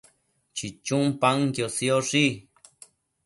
chichun 0.55 1.03
paën 1.21 1.37
sioshi 1.75 2.25